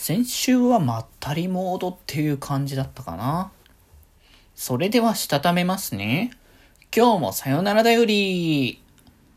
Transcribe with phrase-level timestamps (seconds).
[0.00, 3.50] 先週はまったりモードっていう感じだったかな。
[4.54, 6.30] それではしたためますね。
[6.96, 8.80] 今日もさよならだより。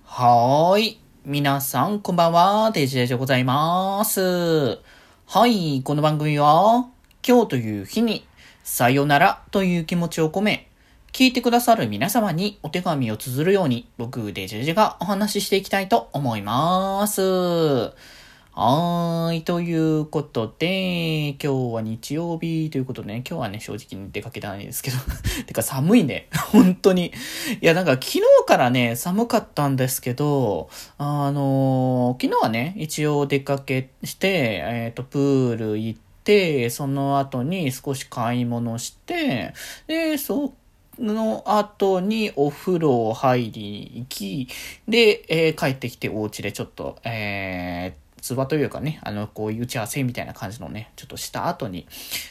[0.05, 0.99] はーい。
[1.25, 2.69] 皆さんこんばんは。
[2.71, 4.77] デジデジでございます。
[5.25, 5.81] はい。
[5.83, 6.87] この番組は、
[7.27, 8.23] 今日という日に、
[8.63, 10.69] さよならという気持ちを込め、
[11.11, 18.20] 聞いてくださる皆様にお手紙を綴るように、僕、デジェジがお話ししていきたいと思います。
[18.53, 19.43] はーい。
[19.43, 24.97] ということで、今日は日曜日ということでね、今日はね、正直に出かけたないですけど。
[25.47, 26.27] てか寒いね。
[26.51, 27.13] 本当に。
[27.61, 39.53] いや、なんか昨日からね、寒かったんですけど、あのー、昨日はね、一応出かけして、えっ、ー、と、プール行って、その後に少し買い物して、
[39.87, 40.53] で、そ
[40.99, 44.49] の後にお風呂入り行き、
[44.89, 51.87] で、えー、帰ってきてお家でちょっと、えー、通話というかね、あの、こういう打ち合わせみたいな感じのね、ちょっとした後に、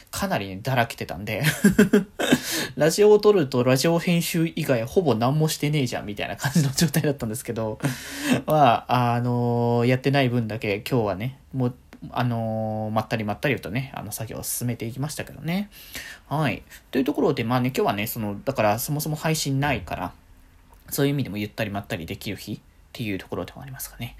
[0.09, 1.43] かなりね、だらけてたんで
[2.77, 7.77] ラジオを撮るとラジオ編集以外ほぼ何もしてねえじゃん、みたいな感じの状態だったんですけど
[8.47, 11.75] まあ、あのー、やってない分だけ今日はね、もう、
[12.11, 15.69] あのー、まったりまったりとね、あの作業を進めていきましたけどね。
[16.29, 16.63] はい。
[16.91, 20.13] というところで、まあね、今日はね、その、だからそもそも配信ないから、
[20.89, 22.61] そういう意味でもゆったりまったりできる日
[22.91, 24.17] っていうところでもありますかね。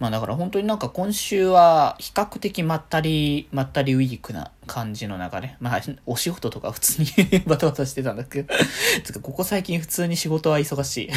[0.00, 5.56] まあだから本当になんか今週は比較的まったり、まったりウィークな感じの流れ。
[5.60, 7.08] まあお仕事とか普通に
[7.46, 8.52] バタバタしてたんだけど
[9.04, 11.10] つかここ最近普通に仕事は忙しい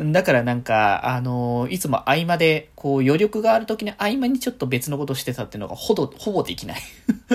[0.12, 6.80] だからなんか、あのー、いつも合間で、こう余力がある時に合間にちょっと別のことしてたっていうのがほど、ほぼできない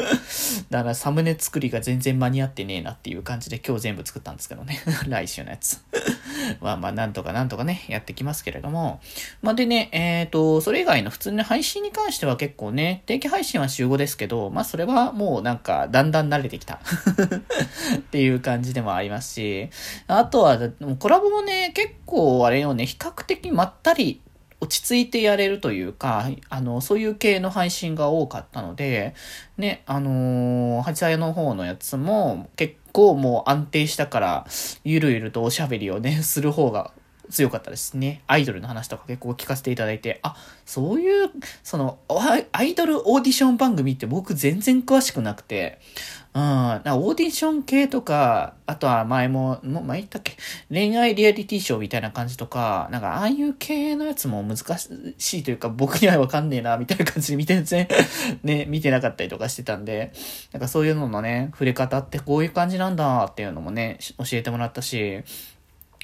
[0.69, 4.81] だからサムネ作りが全然間に合ってねえなっていう感じで今日全部作ったんですけどね。
[5.07, 5.81] 来週のやつ
[6.61, 8.99] まあまあなんとかなんとかね、やってきますけれども。
[9.41, 16.79] まあでね、えっ、ー、と、それ以外の普通の配信に関しては結構ね、定期配信は週5ですけど、まあそれはもうなんかだんだん慣れてきた
[17.95, 19.69] っていう感じでもありますし、
[20.07, 20.59] あとは
[20.99, 24.21] コラボもね、結構あれよね、比較的まったり
[24.63, 29.13] 落ち着いてやれるというか、あの、そういう系の配信が多かったので、
[29.57, 34.47] ね、あのー、八谷の方のやつも結構もう安定したから、
[34.85, 36.93] ゆるゆるとおしゃべりをね、する方が
[37.29, 38.21] 強かったですね。
[38.27, 40.35] アイドルの話とか結構聞かせていただいて、あ、
[40.65, 41.29] そういう、
[41.63, 41.99] その、
[42.51, 45.79] アイドルオーディション番組って僕全然詳しくなくて、
[46.35, 50.35] うん、オーディション系とか、あとは前も、も前言ったっけ？
[50.69, 57.87] 恋愛リアリティショーみたいな感じとか、なんかああいう系のやつも難しいというか僕にはわかんねえな、みたいな感じで見て全然
[58.43, 60.11] ね、見てなかったりとかしてたんで、
[60.51, 65.23] なんかそういうののね、触れ方ってこういう感じなんだっていうのもね、教えてもらったし、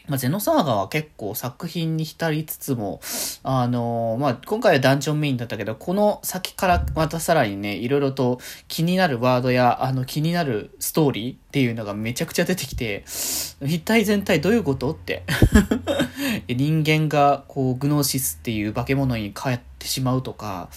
[0.10, 3.00] まあ、ゼノサーガは結構作品に浸りつつも、
[3.44, 13.06] あのー、まあ、今回はダンジョンメインだったけど、この先からまたさらにね、いろいろと気になるワードや、あの、気になるストーリーっていうのがめちゃくちゃ出てきて、
[13.62, 15.24] 一体全体どういうことって。
[16.50, 20.70] 人間が、こう、グノーシスっていう化け物に帰ってしまうとか、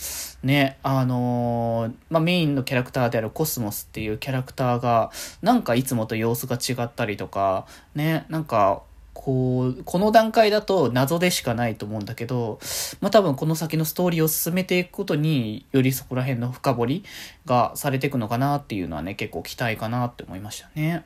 [0.43, 5.11] ね、あのー、まあ、メインのキャラクターであるコスモスっていうキャラクターが、
[5.41, 8.83] なんかいつもと様子が違ったりとか、ね、なんか、
[9.15, 12.59] こう、この段階だと謎でしかないと思うんだけど、
[13.01, 17.05] まあ多分この先のストーリーを進めていくことによりそこら辺の深掘り
[17.45, 21.05] がされていくのかなっていうのはね、結構期待かなって思いましたね。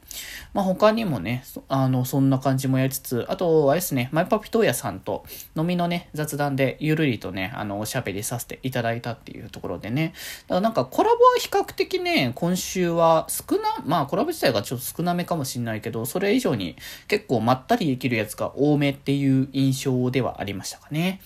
[0.54, 5.24] まあ他にもね、あの、そんな感じもやりつつ、あと、あれですね、マイパピトーヤさんと
[5.56, 10.14] 飲みのね、雑談でゆるりとね、あの、おしゃべりさせていただいたっていうところでね、
[10.46, 16.76] だからなんかコラボは比較的ね、今週は少な、まあコラボ自体がちょっと少なめかもしんないけど、それ以上に
[17.08, 21.20] 結構まったりできるやつが多めっていう印象ではありましたかね。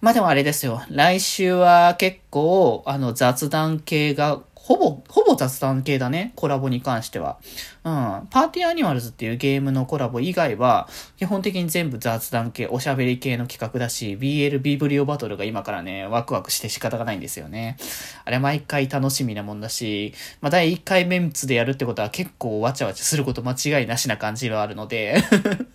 [0.00, 7.36] まあでもあれですよ、来週は結構、あの雑談系がほぼ、ほぼ雑談系だね、コラボに関しては。
[7.84, 8.28] うん。
[8.30, 10.88] パーティーアニマルズっていうゲームのコラボ以外は、
[11.18, 17.76] 基本的に全部雑談系、おしゃべり系の企画だし、BL ビブリオバトルが今からね、ワクワクして仕方がないんですよね。
[18.24, 25.22] あれ毎回楽しみなもんだし、まあ、第1回メンツでやるってことは結構わちゃわちゃすること間違いなしな感じはあるので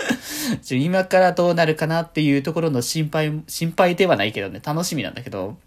[0.71, 5.57] 今からどうなるかなっていうところの心配、心配ではないけどね、楽しみなんだけど、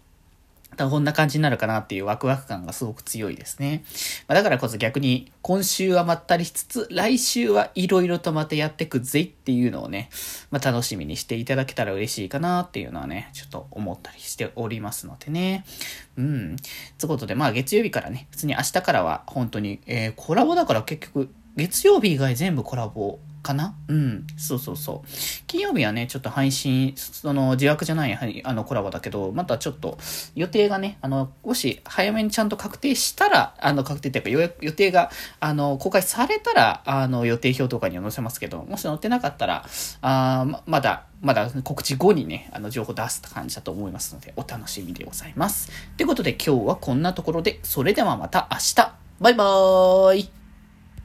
[0.77, 3.83] こんな感じになるかなっていうワクワク感がすごく強いですね。
[4.27, 10.09] まあ、だからこそ逆に今週はまったりしつつ、来週はいろいろとまたやってくぜっていうのをね、
[10.51, 15.65] まあ、楽しみにしていただけたら嬉しいかなっていうのはね、ちょっと思ったりしておりますのでね。
[16.17, 16.55] うん。
[16.97, 23.75] つことで、まあ月曜日からね、普通に明日からは本当に、えー、コラボだから結局、月曜日以外全部コラボかな？
[23.89, 24.25] うん。
[24.37, 25.07] そうそうそう。
[25.45, 29.99] 金曜日はね、ちょっと配信、その、自枠じゃない、あの、コラボだけど、またちょっと、
[30.33, 39.65] 予定がね、あの、もし、早めにちゃんと確定したら、あの、確定っていうか、予定が、あの、公開されたら、あの、予定表とかには載せますけど、もし載ってなかったら、
[40.01, 45.69] あままだ、まだ告知後にね、あの、情報出すって感じだと思いますので、お楽しみでございます。
[45.97, 50.42] ということで、今日はこんなところで、それではまた明日バイバーイ